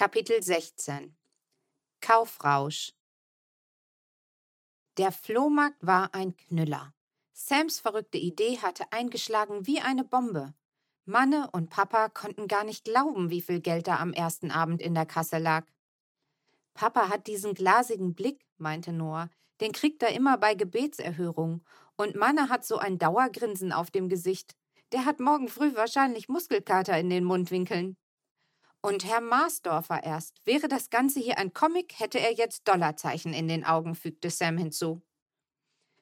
Kapitel 0.00 0.42
16 0.42 1.14
Kaufrausch 2.00 2.94
Der 4.96 5.12
Flohmarkt 5.12 5.76
war 5.86 6.14
ein 6.14 6.34
Knüller. 6.38 6.94
Sams 7.34 7.80
verrückte 7.80 8.16
Idee 8.16 8.56
hatte 8.62 8.90
eingeschlagen 8.92 9.66
wie 9.66 9.78
eine 9.80 10.04
Bombe. 10.04 10.54
Manne 11.04 11.50
und 11.52 11.68
Papa 11.68 12.08
konnten 12.08 12.48
gar 12.48 12.64
nicht 12.64 12.84
glauben, 12.84 13.28
wie 13.28 13.42
viel 13.42 13.60
Geld 13.60 13.88
da 13.88 13.98
am 13.98 14.14
ersten 14.14 14.50
Abend 14.50 14.80
in 14.80 14.94
der 14.94 15.04
Kasse 15.04 15.36
lag. 15.36 15.66
Papa 16.72 17.10
hat 17.10 17.26
diesen 17.26 17.52
glasigen 17.52 18.14
Blick, 18.14 18.46
meinte 18.56 18.94
Noah, 18.94 19.28
den 19.60 19.72
kriegt 19.72 20.02
er 20.02 20.14
immer 20.14 20.38
bei 20.38 20.54
Gebetserhörung. 20.54 21.62
Und 21.96 22.16
Manne 22.16 22.48
hat 22.48 22.64
so 22.64 22.78
ein 22.78 22.96
Dauergrinsen 22.96 23.70
auf 23.70 23.90
dem 23.90 24.08
Gesicht. 24.08 24.56
Der 24.92 25.04
hat 25.04 25.20
morgen 25.20 25.48
früh 25.48 25.74
wahrscheinlich 25.76 26.30
Muskelkater 26.30 26.98
in 26.98 27.10
den 27.10 27.24
Mundwinkeln. 27.24 27.98
Und 28.82 29.04
Herr 29.04 29.20
Marsdorfer 29.20 30.02
erst. 30.02 30.40
Wäre 30.46 30.68
das 30.68 30.88
Ganze 30.88 31.20
hier 31.20 31.38
ein 31.38 31.52
Comic, 31.52 31.98
hätte 31.98 32.18
er 32.18 32.32
jetzt 32.32 32.66
Dollarzeichen 32.66 33.34
in 33.34 33.46
den 33.46 33.64
Augen, 33.64 33.94
fügte 33.94 34.30
Sam 34.30 34.56
hinzu. 34.56 35.02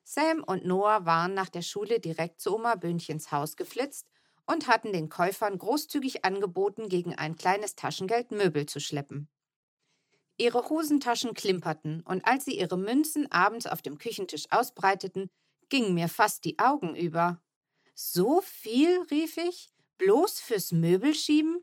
Sam 0.05 0.43
und 0.45 0.65
Noah 0.65 1.05
waren 1.05 1.35
nach 1.35 1.49
der 1.49 1.62
Schule 1.62 2.01
direkt 2.01 2.41
zu 2.41 2.55
Oma 2.55 2.77
Böhnchens 2.77 3.33
Haus 3.33 3.57
geflitzt 3.57 4.09
und 4.47 4.69
hatten 4.69 4.93
den 4.93 5.09
Käufern 5.09 5.59
großzügig 5.59 6.25
angeboten, 6.25 6.88
gegen 6.88 7.15
ein 7.15 7.37
kleines 7.37 7.75
Taschengeld 7.75 8.30
Möbel 8.30 8.65
zu 8.66 8.80
schleppen. 8.80 9.29
Ihre 10.38 10.69
Hosentaschen 10.69 11.35
klimperten, 11.35 12.01
und 12.02 12.24
als 12.24 12.45
sie 12.45 12.59
ihre 12.59 12.79
Münzen 12.79 13.30
abends 13.30 13.66
auf 13.66 13.83
dem 13.83 13.99
Küchentisch 13.99 14.47
ausbreiteten, 14.51 15.29
gingen 15.69 15.95
mir 15.95 16.09
fast 16.09 16.45
die 16.45 16.59
Augen 16.59 16.95
über. 16.95 17.43
So 17.95 18.41
viel, 18.41 19.02
rief 19.10 19.37
ich, 19.37 19.69
bloß 19.99 20.41
fürs 20.41 20.73
Möbelschieben? 20.73 21.63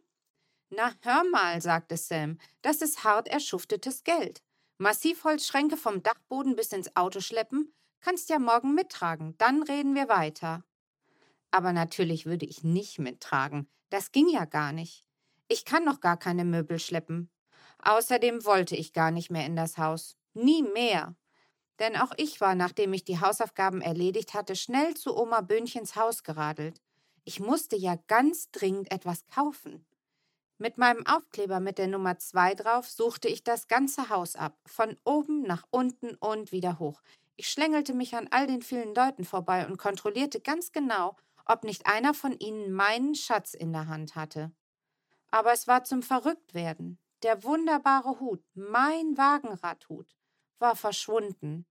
Na, 0.76 0.92
hör 1.02 1.24
mal, 1.32 1.62
sagte 1.62 1.96
Sam, 1.96 2.38
das 2.62 2.82
ist 2.82 3.06
hart 3.06 3.30
erschuftetes 3.30 4.04
Geld. 4.04 4.44
Massivholzschränke 4.78 5.78
vom 5.78 6.04
Dachboden 6.04 6.58
bis 6.58 6.74
ins 6.74 6.94
Auto 6.98 7.22
schleppen, 7.22 7.74
kannst 8.02 8.30
ja 8.30 8.40
morgen 8.40 8.76
mittragen, 8.76 9.38
dann 9.38 9.64
reden 9.64 9.96
wir 9.96 10.10
weiter. 10.10 10.66
Aber 11.50 11.72
natürlich 11.72 12.26
würde 12.26 12.46
ich 12.46 12.66
nicht 12.66 13.00
mittragen, 13.00 13.70
das 13.90 14.12
ging 14.12 14.28
ja 14.28 14.44
gar 14.44 14.74
nicht. 14.74 15.06
Ich 15.48 15.64
kann 15.64 15.86
noch 15.86 16.02
gar 16.02 16.18
keine 16.18 16.44
Möbel 16.44 16.78
schleppen. 16.78 17.30
Außerdem 17.80 18.44
wollte 18.44 18.76
ich 18.76 18.92
gar 18.92 19.12
nicht 19.12 19.30
mehr 19.32 19.46
in 19.46 19.56
das 19.56 19.78
Haus. 19.78 20.18
Nie 20.34 20.62
mehr. 20.64 21.16
Denn 21.80 21.96
auch 21.96 22.12
ich 22.18 22.42
war, 22.42 22.56
nachdem 22.56 22.92
ich 22.92 23.06
die 23.06 23.22
Hausaufgaben 23.22 23.80
erledigt 23.80 24.34
hatte, 24.34 24.58
schnell 24.58 24.96
zu 24.96 25.16
Oma 25.16 25.40
Böhnchens 25.40 25.96
Haus 25.96 26.24
geradelt. 26.24 26.82
Ich 27.24 27.40
musste 27.40 27.78
ja 27.78 27.96
ganz 28.08 28.52
dringend 28.52 28.92
etwas 28.92 29.26
kaufen. 29.28 29.86
Mit 30.58 30.78
meinem 30.78 31.06
Aufkleber 31.06 31.60
mit 31.60 31.78
der 31.78 31.88
Nummer 31.88 32.18
2 32.18 32.56
drauf 32.56 32.90
suchte 32.90 33.28
ich 33.28 33.44
das 33.44 33.68
ganze 33.68 34.10
Haus 34.10 34.38
ab, 34.38 34.58
von 34.66 34.96
oben 35.04 35.42
nach 35.42 35.66
unten 35.70 36.16
und 36.16 36.54
wieder 36.54 36.80
hoch. 36.80 37.02
Ich 37.36 37.50
schlängelte 37.50 37.94
mich 37.94 38.16
an 38.16 38.30
all 38.32 38.48
den 38.48 38.62
vielen 38.62 38.96
Leuten 38.96 39.26
vorbei 39.26 39.68
und 39.68 39.78
kontrollierte 39.78 40.40
ganz 40.40 40.72
genau, 40.72 41.18
ob 41.46 41.66
nicht 41.66 41.88
einer 41.88 42.14
von 42.14 42.32
ihnen 42.40 42.72
meinen 42.72 43.16
Schatz 43.16 43.54
in 43.54 43.74
der 43.74 43.88
Hand 43.88 44.16
hatte. 44.16 44.54
Aber 45.30 45.52
es 45.52 45.68
war 45.68 45.84
zum 45.84 46.02
Verrücktwerden. 46.02 47.00
Der 47.24 47.44
wunderbare 47.44 48.22
Hut, 48.22 48.42
mein 48.54 49.18
Wagenradhut, 49.18 50.16
war 50.60 50.78
verschwunden. 50.78 51.66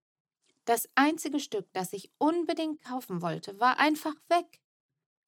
Das 0.66 0.90
einzige 0.94 1.40
Stück, 1.40 1.72
das 1.72 1.94
ich 1.94 2.12
unbedingt 2.18 2.82
kaufen 2.82 3.22
wollte, 3.22 3.58
war 3.60 3.78
einfach 3.78 4.14
weg. 4.28 4.60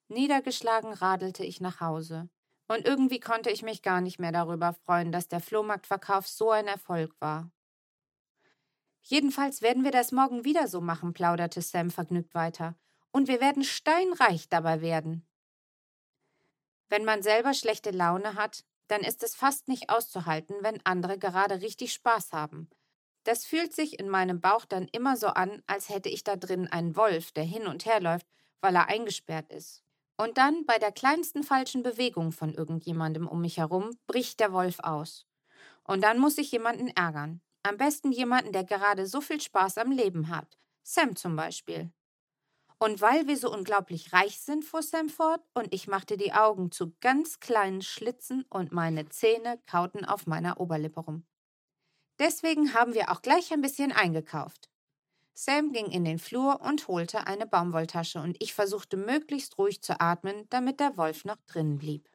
Niedergeschlagen 0.09 0.93
radelte 0.93 1.45
ich 1.45 1.63
nach 1.63 1.81
Hause. 1.81 2.29
Und 2.69 2.84
irgendwie 2.84 3.20
konnte 3.20 3.50
ich 3.50 3.62
mich 3.62 3.83
gar 3.83 4.00
nicht 4.00 4.19
mehr 4.19 4.33
darüber 4.33 4.72
freuen, 4.72 5.12
dass 5.12 5.28
der 5.28 5.41
Flohmarktverkauf 5.41 6.27
so 6.27 6.50
ein 6.50 6.67
Erfolg 6.67 7.14
war. 7.20 7.50
Jedenfalls 9.03 9.62
werden 9.62 9.84
wir 9.84 9.92
das 9.92 10.11
morgen 10.11 10.45
wieder 10.45 10.67
so 10.67 10.81
machen, 10.81 11.12
plauderte 11.12 11.62
Sam 11.62 11.91
vergnügt 11.91 12.34
weiter. 12.34 12.75
Und 13.13 13.29
wir 13.29 13.41
werden 13.41 13.63
steinreich 13.63 14.48
dabei 14.48 14.80
werden. 14.80 15.24
Wenn 16.89 17.05
man 17.05 17.23
selber 17.23 17.55
schlechte 17.55 17.92
Laune 17.92 18.35
hat, 18.35 18.64
dann 18.89 19.02
ist 19.02 19.23
es 19.23 19.35
fast 19.35 19.68
nicht 19.68 19.91
auszuhalten, 19.91 20.57
wenn 20.61 20.85
andere 20.85 21.18
gerade 21.18 21.61
richtig 21.61 21.92
Spaß 21.92 22.33
haben. 22.33 22.68
Das 23.23 23.45
fühlt 23.45 23.74
sich 23.74 23.98
in 23.98 24.08
meinem 24.08 24.41
Bauch 24.41 24.64
dann 24.64 24.89
immer 24.89 25.17
so 25.17 25.29
an, 25.29 25.62
als 25.67 25.89
hätte 25.89 26.08
ich 26.08 26.23
da 26.23 26.36
drin 26.36 26.68
einen 26.68 26.95
Wolf, 26.96 27.33
der 27.33 27.45
hin 27.45 27.67
und 27.67 27.85
her 27.86 28.01
läuft, 28.01 28.27
weil 28.61 28.74
er 28.77 28.89
eingesperrt 28.89 29.51
ist. 29.51 29.86
Und 30.17 30.39
dann, 30.39 30.65
bei 30.65 30.79
der 30.79 30.93
kleinsten 30.93 31.43
falschen 31.43 31.83
Bewegung 31.83 32.33
von 32.33 32.55
irgendjemandem 32.55 33.29
um 33.29 33.41
mich 33.41 33.59
herum, 33.59 33.91
bricht 34.07 34.41
der 34.41 34.53
Wolf 34.53 34.79
aus. 34.81 35.27
Und 35.85 36.03
dann 36.03 36.19
muss 36.19 36.39
ich 36.39 36.51
jemanden 36.51 36.89
ärgern. 36.89 37.41
Am 37.63 37.77
besten 37.77 38.13
jemanden, 38.13 38.53
der 38.53 38.65
gerade 38.65 39.07
so 39.07 39.21
viel 39.21 39.41
Spaß 39.41 39.79
am 39.79 39.91
Leben 39.91 40.29
hat. 40.29 40.59
Sam 40.83 41.17
zum 41.17 41.37
Beispiel. 41.37 41.93
Und 42.79 43.01
weil 43.01 43.27
wir 43.27 43.37
so 43.37 43.53
unglaublich 43.53 44.13
reich 44.13 44.39
sind, 44.39 44.65
fuhr 44.65 44.83
Sam 44.83 45.09
fort, 45.09 45.43
und 45.55 45.73
ich 45.73 45.89
machte 45.89 46.17
die 46.17 46.33
Augen 46.33 46.71
zu 46.71 46.95
ganz 47.01 47.41
kleinen 47.41 47.81
Schlitzen 47.81 48.45
und 48.51 48.73
meine 48.73 49.09
Zähne 49.09 49.59
kauten 49.67 50.05
auf 50.05 50.27
meiner 50.27 50.61
Oberlippe 50.61 51.01
rum. 51.01 51.27
Deswegen 52.19 52.75
haben 52.75 52.95
wir 52.95 53.11
auch 53.11 53.23
gleich 53.23 53.53
ein 53.53 53.63
bisschen 53.63 53.93
eingekauft. 53.93 54.71
Sam 55.39 55.70
ging 55.70 55.91
in 55.91 56.07
den 56.07 56.19
Flur 56.19 56.63
und 56.63 56.89
holte 56.89 57.27
eine 57.27 57.47
Baumwolltasche, 57.47 58.20
und 58.20 58.42
ich 58.42 58.55
versuchte 58.55 58.97
möglichst 58.97 59.58
ruhig 59.58 59.83
zu 59.83 60.01
atmen, 60.01 60.47
damit 60.48 60.80
der 60.80 60.97
Wolf 60.97 61.27
noch 61.27 61.36
drin 61.47 61.77
blieb. 61.77 62.08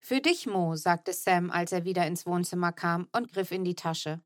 Für 0.00 0.20
dich, 0.20 0.48
Mo, 0.48 0.74
sagte 0.74 1.12
Sam, 1.12 1.52
als 1.52 1.70
er 1.70 1.84
wieder 1.84 2.08
ins 2.08 2.26
Wohnzimmer 2.26 2.72
kam 2.72 3.06
und 3.12 3.32
griff 3.32 3.52
in 3.52 3.62
die 3.62 3.76
Tasche. 3.76 4.20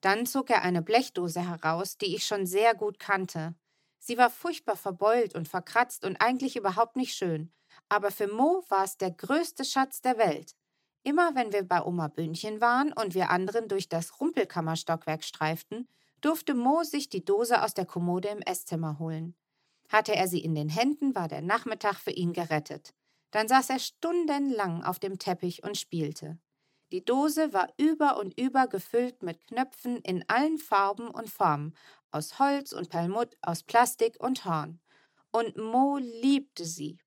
Dann 0.00 0.24
zog 0.24 0.48
er 0.48 0.62
eine 0.62 0.80
Blechdose 0.80 1.46
heraus, 1.46 1.98
die 1.98 2.16
ich 2.16 2.26
schon 2.26 2.46
sehr 2.46 2.74
gut 2.74 2.98
kannte. 2.98 3.54
Sie 3.98 4.16
war 4.16 4.30
furchtbar 4.30 4.76
verbeult 4.76 5.34
und 5.34 5.46
verkratzt 5.46 6.06
und 6.06 6.16
eigentlich 6.16 6.56
überhaupt 6.56 6.96
nicht 6.96 7.14
schön, 7.14 7.52
aber 7.90 8.10
für 8.10 8.28
Mo 8.28 8.64
war 8.70 8.84
es 8.84 8.96
der 8.96 9.10
größte 9.10 9.66
Schatz 9.66 10.00
der 10.00 10.16
Welt. 10.16 10.56
Immer 11.02 11.34
wenn 11.34 11.52
wir 11.52 11.68
bei 11.68 11.82
Oma 11.82 12.08
Bündchen 12.08 12.62
waren 12.62 12.94
und 12.94 13.12
wir 13.12 13.28
anderen 13.28 13.68
durch 13.68 13.90
das 13.90 14.18
Rumpelkammerstockwerk 14.18 15.24
streiften, 15.24 15.88
durfte 16.20 16.54
Mo 16.54 16.82
sich 16.82 17.08
die 17.08 17.24
Dose 17.24 17.62
aus 17.62 17.74
der 17.74 17.86
Kommode 17.86 18.28
im 18.28 18.42
Esszimmer 18.42 18.98
holen. 18.98 19.34
Hatte 19.88 20.14
er 20.14 20.28
sie 20.28 20.40
in 20.40 20.54
den 20.54 20.68
Händen, 20.68 21.14
war 21.14 21.28
der 21.28 21.42
Nachmittag 21.42 21.96
für 21.96 22.12
ihn 22.12 22.32
gerettet. 22.32 22.94
Dann 23.30 23.48
saß 23.48 23.70
er 23.70 23.78
stundenlang 23.78 24.84
auf 24.84 24.98
dem 24.98 25.18
Teppich 25.18 25.62
und 25.62 25.76
spielte. 25.76 26.38
Die 26.92 27.04
Dose 27.04 27.52
war 27.52 27.72
über 27.76 28.18
und 28.18 28.38
über 28.38 28.66
gefüllt 28.66 29.22
mit 29.22 29.46
Knöpfen 29.46 29.98
in 29.98 30.24
allen 30.28 30.58
Farben 30.58 31.08
und 31.08 31.30
Formen, 31.30 31.76
aus 32.10 32.38
Holz 32.40 32.72
und 32.72 32.90
Perlmutt, 32.90 33.36
aus 33.42 33.62
Plastik 33.62 34.16
und 34.18 34.44
Horn. 34.44 34.80
Und 35.30 35.56
Mo 35.56 35.98
liebte 35.98 36.64
sie. 36.64 36.98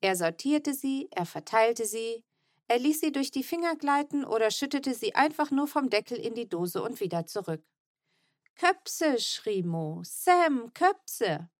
Er 0.00 0.16
sortierte 0.16 0.72
sie, 0.72 1.08
er 1.10 1.26
verteilte 1.26 1.84
sie, 1.84 2.24
er 2.68 2.78
ließ 2.78 3.00
sie 3.00 3.12
durch 3.12 3.30
die 3.30 3.44
Finger 3.44 3.76
gleiten 3.76 4.24
oder 4.24 4.50
schüttete 4.50 4.94
sie 4.94 5.14
einfach 5.14 5.50
nur 5.50 5.68
vom 5.68 5.88
Deckel 5.88 6.18
in 6.18 6.34
die 6.34 6.48
Dose 6.48 6.82
und 6.82 7.00
wieder 7.00 7.26
zurück. 7.26 7.62
Köpse, 8.56 9.18
schrie 9.18 9.62
Mo. 9.62 10.00
Sam, 10.02 10.72
Köpse. 10.72 11.50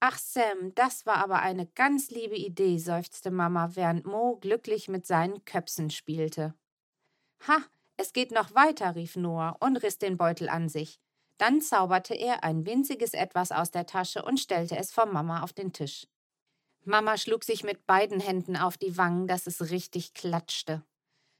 Ach, 0.00 0.18
Sam, 0.18 0.74
das 0.74 1.04
war 1.04 1.16
aber 1.16 1.40
eine 1.40 1.66
ganz 1.66 2.10
liebe 2.10 2.36
Idee, 2.36 2.78
seufzte 2.78 3.30
Mama, 3.30 3.70
während 3.74 4.06
Mo 4.06 4.36
glücklich 4.36 4.88
mit 4.88 5.06
seinen 5.06 5.44
Köpsen 5.44 5.90
spielte. 5.90 6.54
Ha, 7.46 7.58
es 7.98 8.14
geht 8.14 8.32
noch 8.32 8.54
weiter, 8.54 8.94
rief 8.94 9.16
Noah 9.16 9.56
und 9.60 9.76
riss 9.76 9.98
den 9.98 10.16
Beutel 10.16 10.48
an 10.48 10.70
sich. 10.70 10.98
Dann 11.36 11.60
zauberte 11.60 12.14
er 12.14 12.42
ein 12.42 12.64
winziges 12.64 13.12
Etwas 13.12 13.52
aus 13.52 13.70
der 13.70 13.84
Tasche 13.84 14.22
und 14.22 14.40
stellte 14.40 14.78
es 14.78 14.92
vor 14.92 15.06
Mama 15.06 15.42
auf 15.42 15.52
den 15.52 15.74
Tisch. 15.74 16.06
Mama 16.84 17.18
schlug 17.18 17.44
sich 17.44 17.64
mit 17.64 17.86
beiden 17.86 18.20
Händen 18.20 18.56
auf 18.56 18.78
die 18.78 18.96
Wangen, 18.96 19.26
dass 19.26 19.46
es 19.46 19.70
richtig 19.70 20.14
klatschte. 20.14 20.82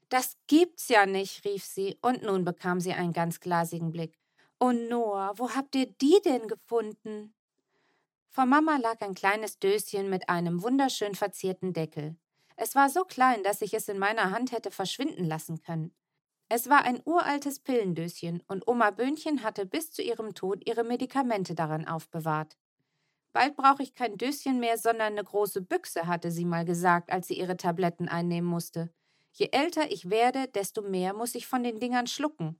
Das 0.09 0.37
gibt's 0.45 0.89
ja 0.89 1.07
nicht, 1.07 1.43
rief 1.45 1.63
sie, 1.63 1.97
und 2.01 2.21
nun 2.21 2.45
bekam 2.45 2.79
sie 2.79 2.93
einen 2.93 3.13
ganz 3.13 3.39
glasigen 3.39 3.91
Blick. 3.91 4.19
Oh 4.65 4.71
Noah, 4.71 5.33
wo 5.37 5.51
habt 5.51 5.75
ihr 5.75 5.85
die 5.85 6.19
denn 6.25 6.47
gefunden? 6.47 7.35
Vor 8.31 8.47
Mama 8.47 8.77
lag 8.77 8.99
ein 9.01 9.13
kleines 9.13 9.59
Döschen 9.59 10.09
mit 10.09 10.27
einem 10.27 10.63
wunderschön 10.63 11.13
verzierten 11.13 11.71
Deckel. 11.71 12.15
Es 12.55 12.73
war 12.73 12.89
so 12.89 13.03
klein, 13.03 13.43
dass 13.43 13.61
ich 13.61 13.75
es 13.75 13.87
in 13.89 13.99
meiner 13.99 14.31
Hand 14.31 14.51
hätte 14.51 14.71
verschwinden 14.71 15.25
lassen 15.25 15.61
können. 15.61 15.93
Es 16.49 16.67
war 16.67 16.83
ein 16.83 16.99
uraltes 17.05 17.59
Pillendöschen 17.59 18.41
und 18.47 18.67
Oma 18.67 18.89
Böhnchen 18.89 19.43
hatte 19.43 19.67
bis 19.67 19.91
zu 19.91 20.01
ihrem 20.01 20.33
Tod 20.33 20.67
ihre 20.67 20.83
Medikamente 20.83 21.53
daran 21.53 21.87
aufbewahrt. 21.87 22.57
Bald 23.33 23.55
brauche 23.55 23.83
ich 23.83 23.93
kein 23.93 24.17
Döschen 24.17 24.59
mehr, 24.59 24.79
sondern 24.79 25.13
eine 25.13 25.23
große 25.23 25.61
Büchse, 25.61 26.07
hatte 26.07 26.31
sie 26.31 26.45
mal 26.45 26.65
gesagt, 26.65 27.11
als 27.11 27.27
sie 27.27 27.37
ihre 27.37 27.57
Tabletten 27.57 28.09
einnehmen 28.09 28.49
musste. 28.49 28.91
Je 29.31 29.49
älter 29.51 29.91
ich 29.91 30.09
werde, 30.09 30.47
desto 30.47 30.81
mehr 30.81 31.13
muss 31.13 31.35
ich 31.35 31.45
von 31.45 31.61
den 31.61 31.79
Dingern 31.79 32.07
schlucken. 32.07 32.59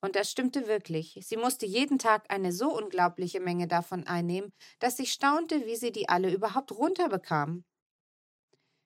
Und 0.00 0.16
das 0.16 0.30
stimmte 0.30 0.66
wirklich. 0.66 1.18
Sie 1.22 1.36
musste 1.36 1.66
jeden 1.66 1.98
Tag 1.98 2.24
eine 2.28 2.52
so 2.52 2.74
unglaubliche 2.74 3.40
Menge 3.40 3.68
davon 3.68 4.06
einnehmen, 4.06 4.52
dass 4.78 4.98
ich 4.98 5.12
staunte, 5.12 5.66
wie 5.66 5.76
sie 5.76 5.92
die 5.92 6.08
alle 6.08 6.32
überhaupt 6.32 6.72
runterbekam. 6.72 7.64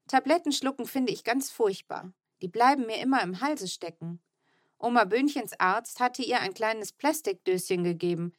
Tabletten 0.08 0.52
schlucken 0.52 0.87
finde 0.87 1.12
ich 1.12 1.25
ganz 1.25 1.50
furchtbar. 1.50 2.12
Die 2.43 2.49
bleiben 2.49 2.87
mir 2.87 3.00
immer 3.00 3.22
im 3.22 3.40
Halse 3.40 3.69
stecken. 3.69 4.20
Oma 4.78 5.05
Böhnchens 5.05 5.58
Arzt 5.58 6.00
hatte 6.00 6.22
ihr 6.22 6.40
ein 6.40 6.52
kleines 6.52 6.93
Plastikdöschen 6.93 7.84
gegeben. 7.84 8.34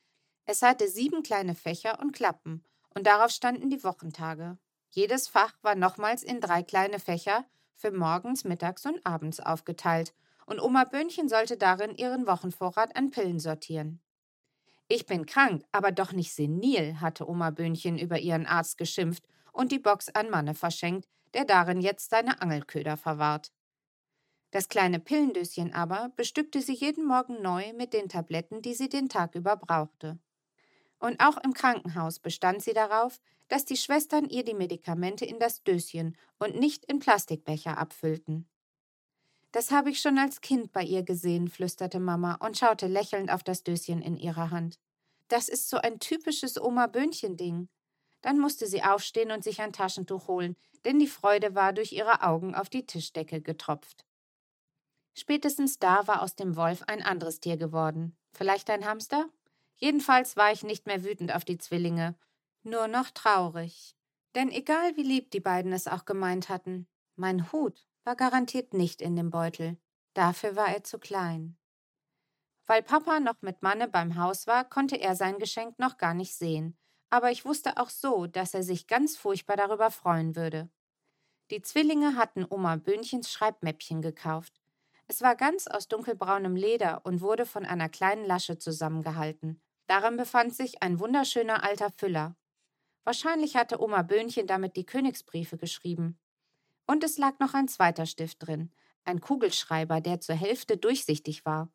Es 0.45 0.61
hatte 0.61 0.87
sieben 0.87 1.23
kleine 1.23 1.55
Fächer 1.55 1.99
und 1.99 2.11
Klappen, 2.11 2.63
und 2.93 3.07
darauf 3.07 3.31
standen 3.31 3.69
die 3.69 3.83
Wochentage. 3.83 4.57
Jedes 4.91 5.27
Fach 5.27 5.53
war 5.63 5.75
nochmals 5.75 6.23
in 6.23 6.39
drei 6.39 6.61
kleine 6.61 6.99
Fächer 6.99 7.45
für 7.73 7.91
morgens, 7.91 8.43
mittags 8.43 8.85
und 8.85 9.03
abends 9.05 9.39
aufgeteilt, 9.39 10.13
und 10.45 10.61
Oma 10.61 10.83
Böhnchen 10.85 11.27
sollte 11.27 11.57
darin 11.57 11.95
ihren 11.95 12.27
Wochenvorrat 12.27 12.95
an 12.95 13.11
Pillen 13.11 13.39
sortieren. 13.39 14.01
Ich 14.87 15.05
bin 15.05 15.25
krank, 15.25 15.63
aber 15.71 15.91
doch 15.91 16.11
nicht 16.11 16.33
senil, 16.33 17.01
hatte 17.01 17.27
Oma 17.27 17.49
Böhnchen 17.49 17.97
über 17.97 18.19
ihren 18.19 18.45
Arzt 18.45 18.77
geschimpft 18.77 19.23
und 19.51 19.71
die 19.71 19.79
Box 19.79 20.09
an 20.09 20.29
Manne 20.29 20.53
verschenkt, 20.53 21.07
der 21.33 21.45
darin 21.45 21.81
jetzt 21.81 22.11
seine 22.11 22.41
Angelköder 22.41 22.95
verwahrt. 22.95 23.51
Das 24.51 24.69
kleine 24.69 24.99
Pillendöschen 24.99 25.73
aber 25.73 26.13
bestückte 26.15 26.61
sie 26.61 26.75
jeden 26.75 27.05
Morgen 27.05 27.41
neu 27.41 27.73
mit 27.73 27.93
den 27.93 28.07
Tabletten, 28.07 28.61
die 28.61 28.73
sie 28.73 28.87
den 28.87 29.09
Tag 29.09 29.35
über 29.35 29.57
brauchte. 29.57 30.19
Und 30.99 31.19
auch 31.19 31.37
im 31.43 31.53
Krankenhaus 31.53 32.19
bestand 32.19 32.61
sie 32.61 32.73
darauf, 32.73 33.19
dass 33.47 33.65
die 33.65 33.77
Schwestern 33.77 34.29
ihr 34.29 34.43
die 34.45 34.53
Medikamente 34.53 35.25
in 35.25 35.39
das 35.39 35.63
Döschen 35.63 36.15
und 36.39 36.55
nicht 36.57 36.85
in 36.85 36.99
Plastikbecher 36.99 37.77
abfüllten. 37.77 38.47
Das 39.55 39.71
habe 39.71 39.89
ich 39.89 40.01
schon 40.01 40.17
als 40.17 40.41
Kind 40.41 40.73
bei 40.73 40.83
ihr 40.83 41.03
gesehen, 41.03 41.47
flüsterte 41.47 42.01
Mama 42.01 42.33
und 42.41 42.57
schaute 42.57 42.87
lächelnd 42.87 43.31
auf 43.31 43.41
das 43.41 43.63
Döschen 43.63 44.01
in 44.01 44.17
ihrer 44.17 44.51
Hand. 44.51 44.81
Das 45.29 45.47
ist 45.47 45.69
so 45.69 45.77
ein 45.77 45.97
typisches 45.99 46.61
Oma-Böhnchen-Ding. 46.61 47.69
Dann 48.19 48.37
musste 48.37 48.67
sie 48.67 48.83
aufstehen 48.83 49.31
und 49.31 49.45
sich 49.45 49.61
ein 49.61 49.71
Taschentuch 49.71 50.27
holen, 50.27 50.57
denn 50.83 50.99
die 50.99 51.07
Freude 51.07 51.55
war 51.55 51.71
durch 51.71 51.93
ihre 51.93 52.21
Augen 52.21 52.53
auf 52.53 52.69
die 52.69 52.85
Tischdecke 52.85 53.39
getropft. 53.39 54.05
Spätestens 55.13 55.79
da 55.79 56.05
war 56.05 56.21
aus 56.21 56.35
dem 56.35 56.57
Wolf 56.57 56.83
ein 56.87 57.01
anderes 57.01 57.39
Tier 57.39 57.55
geworden. 57.55 58.17
Vielleicht 58.33 58.69
ein 58.69 58.83
Hamster? 58.83 59.29
Jedenfalls 59.77 60.35
war 60.35 60.51
ich 60.51 60.63
nicht 60.63 60.85
mehr 60.85 61.05
wütend 61.05 61.33
auf 61.33 61.45
die 61.45 61.59
Zwillinge, 61.59 62.15
nur 62.63 62.89
noch 62.89 63.09
traurig. 63.09 63.95
Denn 64.35 64.51
egal 64.51 64.97
wie 64.97 65.03
lieb 65.03 65.31
die 65.31 65.39
beiden 65.39 65.71
es 65.71 65.87
auch 65.87 66.03
gemeint 66.03 66.49
hatten, 66.49 66.89
mein 67.15 67.53
Hut 67.53 67.87
war 68.05 68.15
garantiert 68.15 68.73
nicht 68.73 69.01
in 69.01 69.15
dem 69.15 69.31
Beutel. 69.31 69.77
Dafür 70.13 70.55
war 70.55 70.69
er 70.69 70.83
zu 70.83 70.99
klein. 70.99 71.57
Weil 72.67 72.83
Papa 72.83 73.19
noch 73.19 73.41
mit 73.41 73.61
Manne 73.61 73.87
beim 73.87 74.15
Haus 74.15 74.47
war, 74.47 74.63
konnte 74.63 74.95
er 74.95 75.15
sein 75.15 75.37
Geschenk 75.39 75.77
noch 75.77 75.97
gar 75.97 76.13
nicht 76.13 76.35
sehen, 76.35 76.77
aber 77.09 77.31
ich 77.31 77.45
wusste 77.45 77.77
auch 77.77 77.89
so, 77.89 78.27
dass 78.27 78.53
er 78.53 78.63
sich 78.63 78.87
ganz 78.87 79.17
furchtbar 79.17 79.57
darüber 79.57 79.91
freuen 79.91 80.35
würde. 80.35 80.69
Die 81.51 81.61
Zwillinge 81.61 82.15
hatten 82.15 82.45
Oma 82.49 82.75
Böhnchens 82.75 83.31
Schreibmäppchen 83.31 84.01
gekauft. 84.01 84.61
Es 85.07 85.21
war 85.21 85.35
ganz 85.35 85.67
aus 85.67 85.87
dunkelbraunem 85.87 86.55
Leder 86.55 87.05
und 87.05 87.21
wurde 87.21 87.45
von 87.45 87.65
einer 87.65 87.89
kleinen 87.89 88.25
Lasche 88.25 88.57
zusammengehalten. 88.57 89.61
Darin 89.85 90.17
befand 90.17 90.55
sich 90.55 90.81
ein 90.81 90.99
wunderschöner 90.99 91.63
alter 91.63 91.91
Füller. 91.91 92.35
Wahrscheinlich 93.03 93.55
hatte 93.55 93.79
Oma 93.79 94.01
Böhnchen 94.01 94.47
damit 94.47 94.75
die 94.75 94.85
Königsbriefe 94.87 95.57
geschrieben. 95.57 96.19
Und 96.85 97.03
es 97.03 97.17
lag 97.17 97.39
noch 97.39 97.53
ein 97.53 97.67
zweiter 97.67 98.05
Stift 98.05 98.45
drin, 98.45 98.71
ein 99.03 99.21
Kugelschreiber, 99.21 100.01
der 100.01 100.19
zur 100.21 100.35
Hälfte 100.35 100.77
durchsichtig 100.77 101.45
war. 101.45 101.71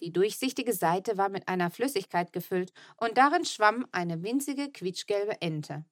Die 0.00 0.12
durchsichtige 0.12 0.72
Seite 0.72 1.16
war 1.16 1.28
mit 1.28 1.46
einer 1.48 1.70
Flüssigkeit 1.70 2.32
gefüllt 2.32 2.72
und 2.96 3.16
darin 3.18 3.44
schwamm 3.44 3.86
eine 3.92 4.22
winzige 4.22 4.70
quietschgelbe 4.70 5.40
Ente. 5.40 5.84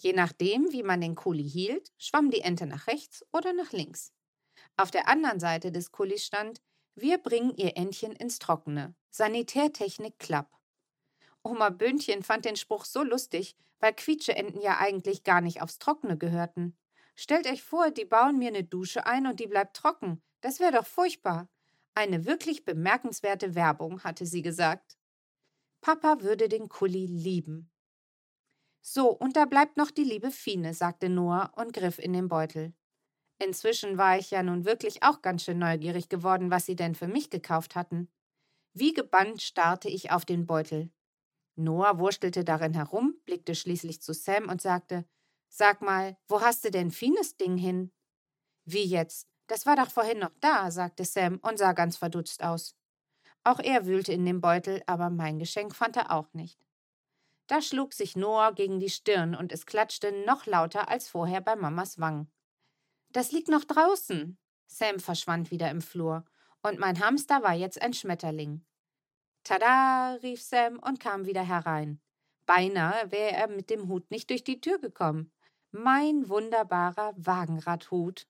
Je 0.00 0.14
nachdem, 0.14 0.72
wie 0.72 0.82
man 0.82 1.00
den 1.00 1.14
Kuli 1.14 1.48
hielt, 1.48 1.92
schwamm 1.98 2.30
die 2.30 2.40
Ente 2.40 2.66
nach 2.66 2.86
rechts 2.86 3.24
oder 3.30 3.52
nach 3.52 3.72
links. 3.72 4.12
Auf 4.76 4.90
der 4.90 5.06
anderen 5.06 5.38
Seite 5.38 5.70
des 5.70 5.92
Kulis 5.92 6.24
stand: 6.24 6.62
Wir 6.94 7.18
bringen 7.18 7.54
Ihr 7.56 7.76
Entchen 7.76 8.12
ins 8.12 8.38
Trockene. 8.38 8.94
Sanitärtechnik 9.10 10.18
Klapp. 10.18 10.58
Oma 11.42 11.68
Böhnchen 11.68 12.22
fand 12.22 12.46
den 12.46 12.56
Spruch 12.56 12.84
so 12.86 13.02
lustig, 13.02 13.54
weil 13.80 13.92
Quietscheenten 13.92 14.60
ja 14.62 14.78
eigentlich 14.78 15.24
gar 15.24 15.40
nicht 15.40 15.60
aufs 15.60 15.78
Trockene 15.78 16.16
gehörten. 16.16 16.76
Stellt 17.22 17.46
euch 17.46 17.62
vor, 17.62 17.92
die 17.92 18.04
bauen 18.04 18.36
mir 18.36 18.48
eine 18.48 18.64
Dusche 18.64 19.06
ein 19.06 19.28
und 19.28 19.38
die 19.38 19.46
bleibt 19.46 19.76
trocken. 19.76 20.20
Das 20.40 20.58
wäre 20.58 20.72
doch 20.72 20.86
furchtbar. 20.88 21.48
Eine 21.94 22.24
wirklich 22.26 22.64
bemerkenswerte 22.64 23.54
Werbung, 23.54 24.02
hatte 24.02 24.26
sie 24.26 24.42
gesagt. 24.42 24.98
Papa 25.82 26.22
würde 26.22 26.48
den 26.48 26.68
Kulli 26.68 27.06
lieben. 27.06 27.70
So, 28.80 29.08
und 29.10 29.36
da 29.36 29.44
bleibt 29.44 29.76
noch 29.76 29.92
die 29.92 30.02
liebe 30.02 30.32
Fine, 30.32 30.74
sagte 30.74 31.08
Noah 31.08 31.52
und 31.54 31.72
griff 31.72 32.00
in 32.00 32.12
den 32.12 32.26
Beutel. 32.26 32.74
Inzwischen 33.38 33.98
war 33.98 34.18
ich 34.18 34.32
ja 34.32 34.42
nun 34.42 34.64
wirklich 34.64 35.04
auch 35.04 35.22
ganz 35.22 35.44
schön 35.44 35.60
neugierig 35.60 36.08
geworden, 36.08 36.50
was 36.50 36.66
sie 36.66 36.74
denn 36.74 36.96
für 36.96 37.06
mich 37.06 37.30
gekauft 37.30 37.76
hatten. 37.76 38.10
Wie 38.72 38.94
gebannt 38.94 39.42
starrte 39.42 39.88
ich 39.88 40.10
auf 40.10 40.24
den 40.24 40.44
Beutel. 40.44 40.90
Noah 41.54 42.00
wurstelte 42.00 42.42
darin 42.42 42.74
herum, 42.74 43.14
blickte 43.24 43.54
schließlich 43.54 44.02
zu 44.02 44.12
Sam 44.12 44.48
und 44.48 44.60
sagte: 44.60 45.04
Sag 45.54 45.82
mal, 45.82 46.16
wo 46.28 46.40
hast 46.40 46.64
du 46.64 46.70
denn 46.70 46.90
Fines 46.90 47.36
Ding 47.36 47.58
hin? 47.58 47.92
Wie 48.64 48.84
jetzt? 48.84 49.28
Das 49.48 49.66
war 49.66 49.76
doch 49.76 49.90
vorhin 49.90 50.20
noch 50.20 50.32
da, 50.40 50.70
sagte 50.70 51.04
Sam 51.04 51.40
und 51.42 51.58
sah 51.58 51.74
ganz 51.74 51.98
verdutzt 51.98 52.42
aus. 52.42 52.74
Auch 53.44 53.58
er 53.58 53.84
wühlte 53.84 54.14
in 54.14 54.24
dem 54.24 54.40
Beutel, 54.40 54.82
aber 54.86 55.10
mein 55.10 55.38
Geschenk 55.38 55.76
fand 55.76 55.98
er 55.98 56.10
auch 56.10 56.32
nicht. 56.32 56.58
Da 57.48 57.60
schlug 57.60 57.92
sich 57.92 58.16
Noah 58.16 58.54
gegen 58.54 58.80
die 58.80 58.88
Stirn 58.88 59.34
und 59.34 59.52
es 59.52 59.66
klatschte 59.66 60.24
noch 60.24 60.46
lauter 60.46 60.88
als 60.88 61.10
vorher 61.10 61.42
bei 61.42 61.54
Mamas 61.54 62.00
Wangen. 62.00 62.32
Das 63.10 63.30
liegt 63.30 63.48
noch 63.48 63.64
draußen. 63.64 64.38
Sam 64.68 65.00
verschwand 65.00 65.50
wieder 65.50 65.70
im 65.70 65.82
Flur, 65.82 66.24
und 66.62 66.78
mein 66.78 66.98
Hamster 66.98 67.42
war 67.42 67.52
jetzt 67.52 67.82
ein 67.82 67.92
Schmetterling. 67.92 68.64
Tada, 69.44 70.14
rief 70.22 70.40
Sam 70.40 70.78
und 70.78 70.98
kam 70.98 71.26
wieder 71.26 71.46
herein. 71.46 72.00
Beinahe 72.46 73.10
wäre 73.10 73.32
er 73.32 73.48
mit 73.48 73.68
dem 73.68 73.88
Hut 73.88 74.10
nicht 74.10 74.30
durch 74.30 74.44
die 74.44 74.62
Tür 74.62 74.78
gekommen. 74.78 75.30
Mein 75.74 76.28
wunderbarer 76.28 77.14
Wagenradhut. 77.16 78.26